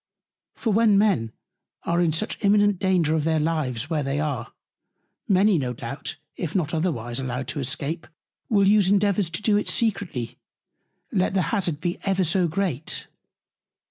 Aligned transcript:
For 0.55 0.73
when 0.73 0.97
Men 0.97 1.31
are 1.83 2.01
in 2.01 2.11
such 2.11 2.43
imminent 2.43 2.79
Danger 2.79 3.13
of 3.13 3.23
their 3.23 3.39
Lives, 3.39 3.87
where 3.87 4.01
they 4.01 4.19
are; 4.19 4.51
many, 5.27 5.59
no 5.59 5.73
doubt, 5.73 6.15
if 6.35 6.55
not 6.55 6.73
otherwise 6.73 7.19
allowed 7.19 7.47
to 7.49 7.59
escape, 7.59 8.07
will 8.49 8.67
use 8.67 8.89
Endeavours 8.89 9.29
to 9.29 9.43
do 9.43 9.57
it 9.57 9.67
secretly, 9.69 10.39
let 11.11 11.35
the 11.35 11.51
Hazard 11.53 11.79
be 11.81 11.99
ever 12.03 12.23
so 12.23 12.47
great. 12.47 13.05